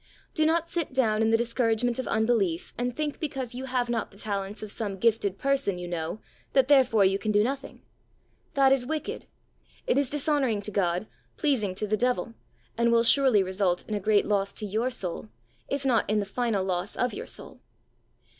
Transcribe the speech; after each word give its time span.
Do 0.33 0.47
not 0.47 0.67
sit 0.67 0.93
do>vn 0.95 1.21
in 1.21 1.29
the 1.29 1.37
discouragement 1.37 1.99
of 1.99 2.07
unbelief 2.07 2.73
and 2.75 2.95
think 2.95 3.19
because 3.19 3.53
you 3.53 3.65
have 3.65 3.87
not 3.87 4.09
the 4.09 4.17
talents 4.17 4.63
of 4.63 4.71
some 4.71 4.97
gifted 4.97 5.37
person 5.37 5.77
you 5.77 5.87
know 5.87 6.19
that 6.53 6.67
therefore 6.69 7.05
you 7.05 7.19
can 7.19 7.31
do 7.31 7.43
nothing. 7.43 7.83
That 8.55 8.71
is 8.71 8.83
wicked. 8.83 9.27
It 9.85 9.99
is 9.99 10.09
dishonouring 10.09 10.63
to 10.63 10.71
God, 10.71 11.07
pleasing 11.37 11.75
to 11.75 11.85
the 11.85 11.97
devil, 11.97 12.33
and 12.79 12.91
will 12.91 13.03
surely 13.03 13.43
result 13.43 13.87
in 13.87 13.93
a 13.93 13.99
great 13.99 14.25
loss 14.25 14.53
to 14.53 14.65
your 14.65 14.89
soul, 14.89 15.29
if 15.67 15.85
not 15.85 16.09
in 16.09 16.19
the 16.19 16.25
final 16.25 16.65
loss 16.65 16.95
of 16.95 17.13
your 17.13 17.27
soul. 17.27 17.61